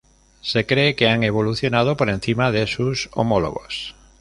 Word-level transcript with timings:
Se 0.41 0.65
cree 0.65 0.95
que 0.95 1.07
han 1.09 1.23
evolucionado 1.23 1.95
por 1.95 2.09
encima 2.09 2.51
de 2.51 2.65
sus 2.65 3.07
homólogos. 3.13 3.93